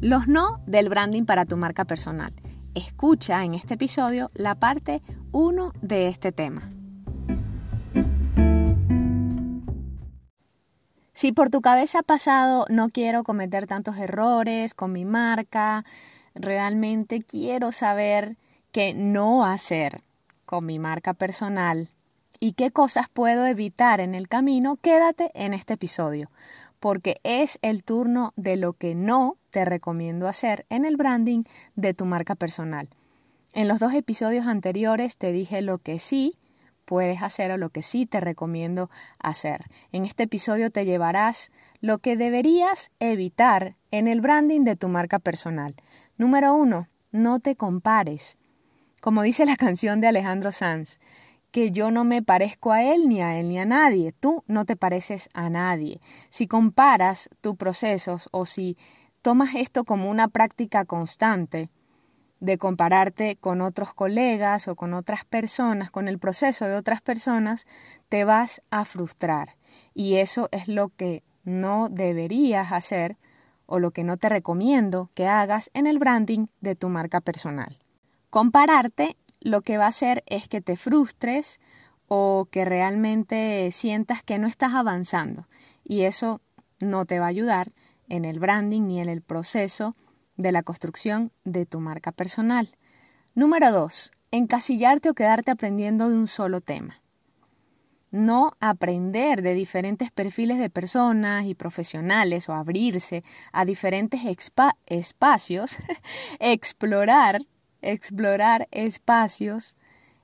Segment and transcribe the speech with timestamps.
[0.00, 2.32] Los no del branding para tu marca personal.
[2.74, 6.70] Escucha en este episodio la parte 1 de este tema.
[11.12, 15.84] Si por tu cabeza ha pasado no quiero cometer tantos errores con mi marca,
[16.34, 18.38] realmente quiero saber
[18.72, 20.02] qué no hacer
[20.46, 21.90] con mi marca personal
[22.38, 26.30] y qué cosas puedo evitar en el camino, quédate en este episodio,
[26.78, 31.44] porque es el turno de lo que no te recomiendo hacer en el branding
[31.76, 32.88] de tu marca personal.
[33.52, 36.34] En los dos episodios anteriores te dije lo que sí
[36.84, 39.66] puedes hacer o lo que sí te recomiendo hacer.
[39.92, 41.50] En este episodio te llevarás
[41.80, 45.74] lo que deberías evitar en el branding de tu marca personal.
[46.16, 48.38] Número uno, no te compares.
[49.00, 50.98] Como dice la canción de Alejandro Sanz,
[51.50, 54.12] que yo no me parezco a él ni a él ni a nadie.
[54.12, 56.00] Tú no te pareces a nadie.
[56.28, 58.76] Si comparas tus procesos o si
[59.22, 61.70] tomas esto como una práctica constante
[62.40, 67.66] de compararte con otros colegas o con otras personas, con el proceso de otras personas,
[68.08, 69.56] te vas a frustrar.
[69.94, 73.18] Y eso es lo que no deberías hacer
[73.66, 77.78] o lo que no te recomiendo que hagas en el branding de tu marca personal.
[78.30, 81.60] Compararte lo que va a hacer es que te frustres
[82.08, 85.46] o que realmente sientas que no estás avanzando.
[85.84, 86.40] Y eso
[86.80, 87.72] no te va a ayudar
[88.10, 89.96] en el branding ni en el proceso
[90.36, 92.76] de la construcción de tu marca personal.
[93.34, 97.00] Número dos, encasillarte o quedarte aprendiendo de un solo tema.
[98.10, 104.22] No aprender de diferentes perfiles de personas y profesionales o abrirse a diferentes
[104.86, 105.76] espacios,
[106.40, 107.42] explorar,
[107.80, 109.76] explorar espacios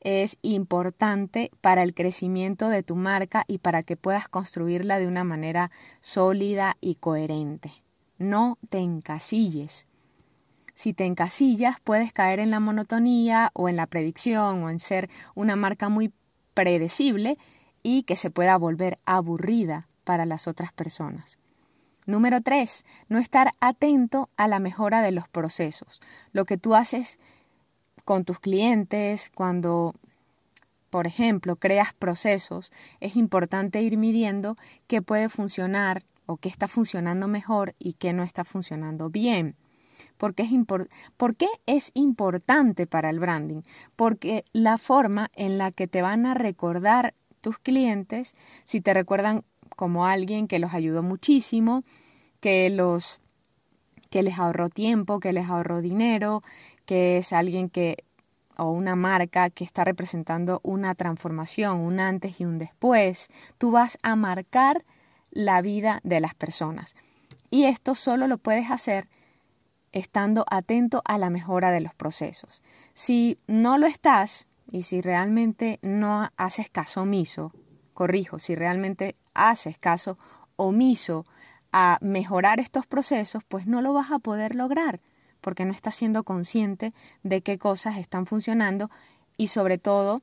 [0.00, 5.24] es importante para el crecimiento de tu marca y para que puedas construirla de una
[5.24, 7.72] manera sólida y coherente.
[8.18, 9.86] No te encasilles.
[10.74, 15.10] Si te encasillas, puedes caer en la monotonía o en la predicción o en ser
[15.34, 16.12] una marca muy
[16.54, 17.36] predecible
[17.82, 21.38] y que se pueda volver aburrida para las otras personas.
[22.06, 26.00] Número tres, no estar atento a la mejora de los procesos.
[26.32, 27.18] Lo que tú haces
[28.08, 29.94] con tus clientes, cuando,
[30.88, 37.28] por ejemplo, creas procesos, es importante ir midiendo qué puede funcionar o qué está funcionando
[37.28, 39.56] mejor y qué no está funcionando bien.
[39.98, 43.60] Es ¿Por qué es importante para el branding?
[43.94, 49.44] Porque la forma en la que te van a recordar tus clientes, si te recuerdan
[49.76, 51.84] como alguien que los ayudó muchísimo,
[52.40, 53.20] que los
[54.10, 56.42] que les ahorró tiempo, que les ahorró dinero,
[56.86, 58.04] que es alguien que
[58.56, 63.98] o una marca que está representando una transformación, un antes y un después, tú vas
[64.02, 64.84] a marcar
[65.30, 66.96] la vida de las personas.
[67.50, 69.08] Y esto solo lo puedes hacer
[69.92, 72.62] estando atento a la mejora de los procesos.
[72.94, 77.52] Si no lo estás y si realmente no haces caso omiso,
[77.94, 80.18] corrijo, si realmente haces caso
[80.56, 81.24] omiso
[81.80, 84.98] a mejorar estos procesos, pues no lo vas a poder lograr
[85.40, 88.90] porque no estás siendo consciente de qué cosas están funcionando
[89.36, 90.20] y sobre todo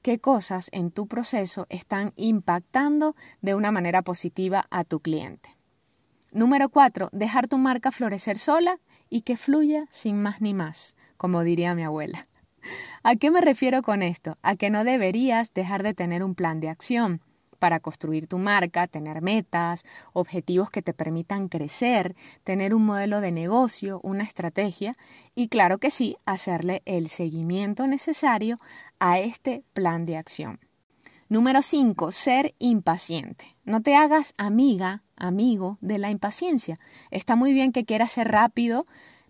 [0.00, 5.54] qué cosas en tu proceso están impactando de una manera positiva a tu cliente.
[6.32, 8.78] Número cuatro, dejar tu marca florecer sola
[9.10, 12.28] y que fluya sin más ni más, como diría mi abuela.
[13.02, 14.38] ¿A qué me refiero con esto?
[14.40, 17.20] A que no deberías dejar de tener un plan de acción,
[17.58, 23.32] para construir tu marca, tener metas, objetivos que te permitan crecer, tener un modelo de
[23.32, 24.94] negocio, una estrategia
[25.34, 28.58] y claro que sí, hacerle el seguimiento necesario
[28.98, 30.60] a este plan de acción.
[31.28, 32.10] Número 5.
[32.10, 33.54] Ser impaciente.
[33.66, 36.78] No te hagas amiga, amigo de la impaciencia.
[37.10, 38.86] Está muy bien que quieras ser rápido,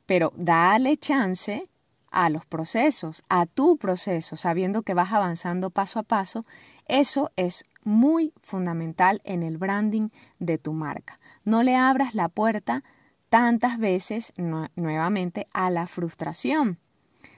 [0.06, 1.68] pero dale chance
[2.10, 6.44] a los procesos, a tu proceso, sabiendo que vas avanzando paso a paso,
[6.86, 10.08] eso es muy fundamental en el branding
[10.38, 11.18] de tu marca.
[11.44, 12.82] No le abras la puerta
[13.28, 14.32] tantas veces
[14.76, 16.78] nuevamente a la frustración.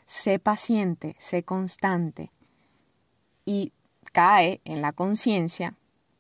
[0.07, 2.31] Sé paciente, sé constante
[3.45, 3.73] y
[4.13, 5.75] cae en la conciencia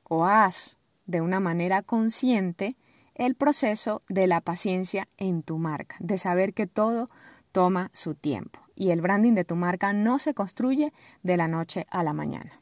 [0.05, 2.76] o haz de una manera consciente
[3.14, 7.11] el proceso de la paciencia en tu marca, de saber que todo
[7.52, 10.93] toma su tiempo y el branding de tu marca no se construye
[11.23, 12.61] de la noche a la mañana.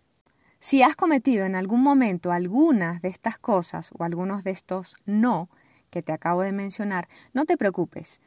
[0.58, 5.48] Si has cometido en algún momento algunas de estas cosas o algunos de estos no
[5.90, 8.20] que te acabo de mencionar, no te preocupes.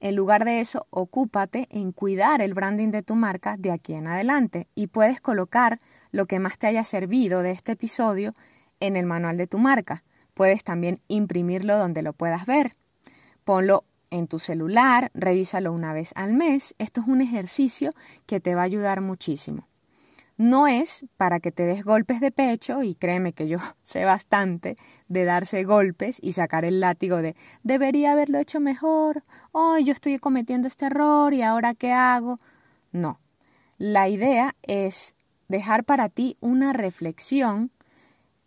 [0.00, 4.06] En lugar de eso, ocúpate en cuidar el branding de tu marca de aquí en
[4.06, 5.80] adelante y puedes colocar
[6.12, 8.32] lo que más te haya servido de este episodio
[8.80, 10.04] en el manual de tu marca.
[10.32, 12.76] Puedes también imprimirlo donde lo puedas ver.
[13.44, 16.74] Ponlo en tu celular, revísalo una vez al mes.
[16.78, 17.94] Esto es un ejercicio
[18.26, 19.68] que te va a ayudar muchísimo.
[20.38, 24.76] No es para que te des golpes de pecho, y créeme que yo sé bastante
[25.08, 27.34] de darse golpes y sacar el látigo de
[27.64, 32.38] debería haberlo hecho mejor, hoy yo estoy cometiendo este error y ahora qué hago.
[32.92, 33.18] No,
[33.78, 35.16] la idea es
[35.48, 37.72] dejar para ti una reflexión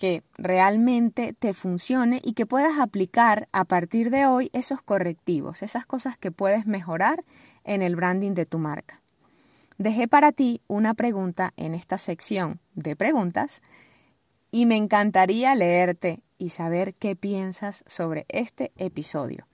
[0.02, 5.86] que realmente te funcione y que puedas aplicar a partir de hoy esos correctivos, esas
[5.86, 7.24] cosas que puedes mejorar
[7.66, 9.00] en el branding de tu marca.
[9.78, 13.62] Dejé para ti una pregunta en esta sección de preguntas
[14.50, 19.46] y me encantaría leerte y saber qué piensas sobre este episodio.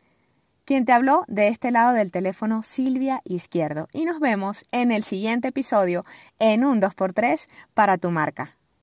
[0.64, 5.04] Quien te habló de este lado del teléfono Silvia Izquierdo y nos vemos en el
[5.04, 6.06] siguiente episodio
[6.40, 8.57] en un 2x3 para tu marca.